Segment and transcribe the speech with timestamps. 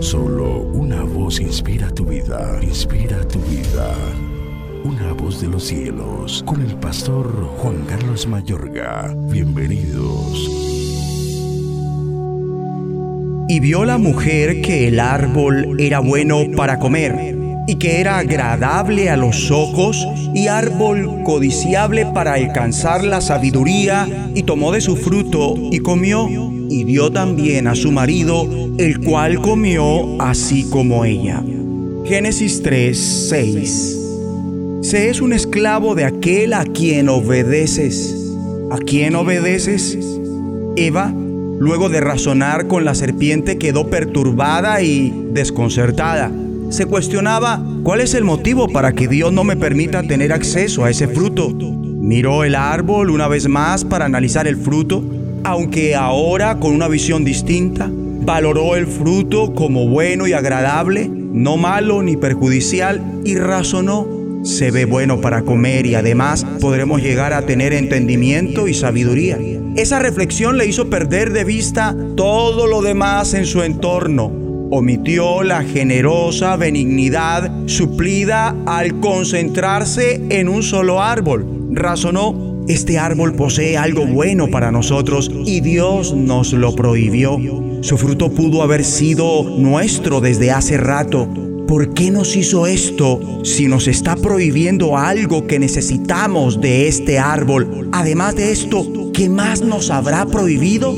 [0.00, 3.94] Solo una voz inspira tu vida, inspira tu vida.
[4.84, 7.26] Una voz de los cielos, con el pastor
[7.58, 9.14] Juan Carlos Mayorga.
[9.30, 10.50] Bienvenidos.
[13.48, 19.10] Y vio la mujer que el árbol era bueno para comer y que era agradable
[19.10, 25.54] a los ojos y árbol codiciable para alcanzar la sabiduría, y tomó de su fruto
[25.70, 26.28] y comió,
[26.68, 28.46] y dio también a su marido,
[28.78, 31.42] el cual comió así como ella.
[32.04, 33.98] Génesis 3, 6.
[34.82, 38.14] Se es un esclavo de aquel a quien obedeces.
[38.70, 39.98] ¿A quién obedeces?
[40.76, 41.12] Eva,
[41.58, 46.30] luego de razonar con la serpiente, quedó perturbada y desconcertada
[46.70, 50.90] se cuestionaba cuál es el motivo para que Dios no me permita tener acceso a
[50.90, 51.50] ese fruto.
[51.50, 55.02] Miró el árbol una vez más para analizar el fruto,
[55.46, 57.88] aunque ahora con una visión distinta.
[57.88, 64.08] Valoró el fruto como bueno y agradable, no malo ni perjudicial, y razonó.
[64.42, 69.38] Se ve bueno para comer y además podremos llegar a tener entendimiento y sabiduría.
[69.76, 75.62] Esa reflexión le hizo perder de vista todo lo demás en su entorno omitió la
[75.62, 81.68] generosa benignidad suplida al concentrarse en un solo árbol.
[81.70, 87.38] Razonó, este árbol posee algo bueno para nosotros y Dios nos lo prohibió.
[87.82, 91.28] Su fruto pudo haber sido nuestro desde hace rato.
[91.68, 97.88] ¿Por qué nos hizo esto si nos está prohibiendo algo que necesitamos de este árbol?
[97.92, 100.92] Además de esto, ¿qué más nos habrá prohibido?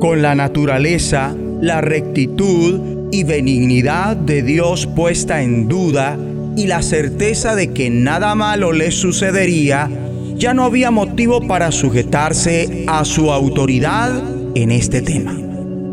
[0.00, 6.18] Con la naturaleza, la rectitud y benignidad de Dios puesta en duda
[6.56, 9.90] y la certeza de que nada malo le sucedería,
[10.36, 14.12] ya no había motivo para sujetarse a su autoridad
[14.54, 15.36] en este tema.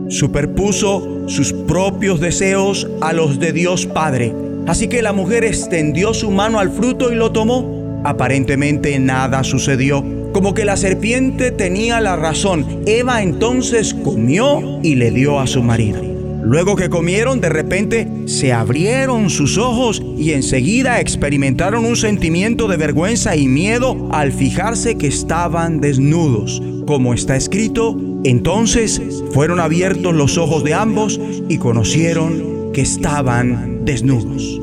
[0.10, 4.34] Superpuso sus propios deseos a los de Dios Padre.
[4.68, 8.02] Así que la mujer extendió su mano al fruto y lo tomó.
[8.04, 10.04] Aparentemente nada sucedió,
[10.34, 12.82] como que la serpiente tenía la razón.
[12.86, 16.13] Eva entonces comió y le dio a su marido.
[16.46, 22.76] Luego que comieron, de repente se abrieron sus ojos y enseguida experimentaron un sentimiento de
[22.76, 26.62] vergüenza y miedo al fijarse que estaban desnudos.
[26.86, 29.02] Como está escrito, entonces
[29.32, 34.60] fueron abiertos los ojos de ambos y conocieron que estaban desnudos.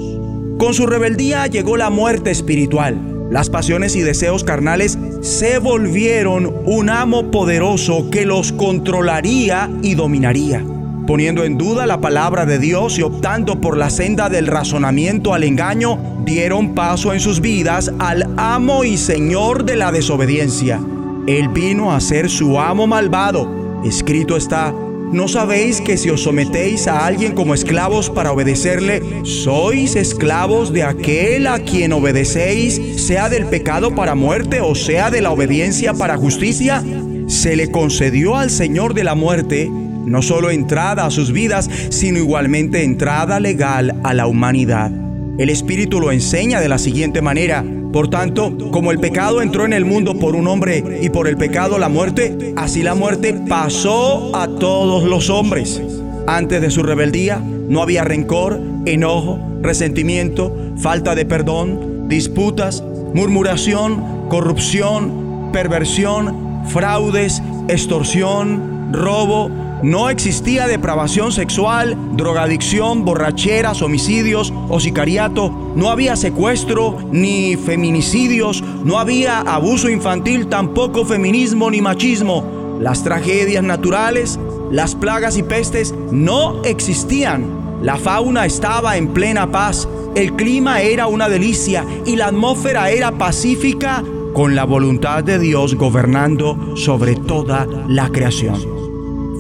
[0.58, 3.28] Con su rebeldía llegó la muerte espiritual.
[3.30, 10.62] Las pasiones y deseos carnales se volvieron un amo poderoso que los controlaría y dominaría
[11.10, 15.42] poniendo en duda la palabra de Dios y optando por la senda del razonamiento al
[15.42, 20.80] engaño, dieron paso en sus vidas al amo y señor de la desobediencia.
[21.26, 23.82] Él vino a ser su amo malvado.
[23.84, 29.96] Escrito está, ¿no sabéis que si os sometéis a alguien como esclavos para obedecerle, sois
[29.96, 35.32] esclavos de aquel a quien obedecéis, sea del pecado para muerte o sea de la
[35.32, 36.84] obediencia para justicia?
[37.26, 39.68] Se le concedió al Señor de la muerte
[40.06, 44.90] no solo entrada a sus vidas, sino igualmente entrada legal a la humanidad.
[45.38, 47.64] El Espíritu lo enseña de la siguiente manera.
[47.92, 51.36] Por tanto, como el pecado entró en el mundo por un hombre y por el
[51.36, 55.80] pecado la muerte, así la muerte pasó a todos los hombres.
[56.26, 62.84] Antes de su rebeldía no había rencor, enojo, resentimiento, falta de perdón, disputas,
[63.14, 69.50] murmuración, corrupción, perversión, fraudes, extorsión, robo,
[69.82, 75.50] no existía depravación sexual, drogadicción, borracheras, homicidios o sicariato.
[75.74, 78.62] No había secuestro ni feminicidios.
[78.84, 82.78] No había abuso infantil, tampoco feminismo ni machismo.
[82.78, 84.38] Las tragedias naturales,
[84.70, 87.80] las plagas y pestes no existían.
[87.82, 89.88] La fauna estaba en plena paz.
[90.14, 94.04] El clima era una delicia y la atmósfera era pacífica
[94.34, 98.79] con la voluntad de Dios gobernando sobre toda la creación.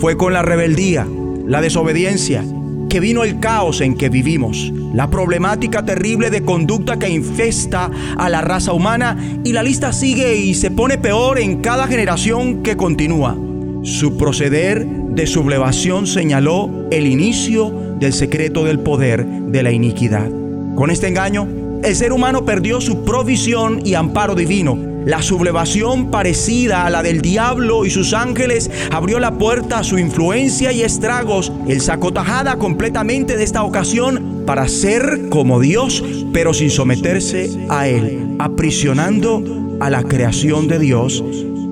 [0.00, 1.06] Fue con la rebeldía,
[1.46, 2.42] la desobediencia,
[2.88, 8.30] que vino el caos en que vivimos, la problemática terrible de conducta que infesta a
[8.30, 12.78] la raza humana y la lista sigue y se pone peor en cada generación que
[12.78, 13.36] continúa.
[13.82, 17.70] Su proceder de sublevación señaló el inicio
[18.00, 20.30] del secreto del poder de la iniquidad.
[20.76, 21.46] Con este engaño,
[21.84, 27.22] el ser humano perdió su provisión y amparo divino la sublevación parecida a la del
[27.22, 31.52] diablo y sus ángeles abrió la puerta a su influencia y estragos.
[31.66, 37.88] El sacó tajada completamente de esta ocasión para ser como Dios, pero sin someterse a
[37.88, 41.24] Él, aprisionando a la creación de Dios.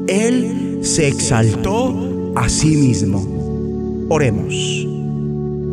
[0.06, 4.06] Él se exaltó a sí mismo.
[4.08, 4.86] Oremos.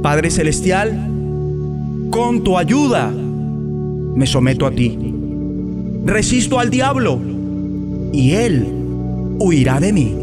[0.04, 0.92] Padre Celestial,
[2.12, 4.98] con tu ayuda me someto a ti.
[6.04, 7.35] Resisto al diablo
[8.16, 8.66] y él
[9.40, 10.16] huirá de mí.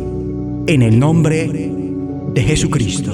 [0.66, 1.70] En el nombre
[2.32, 3.12] de Jesucristo.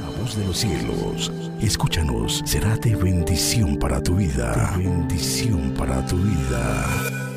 [0.00, 4.74] La voz de los cielos, escúchanos, será de bendición para tu vida.
[4.76, 7.27] De bendición para tu vida.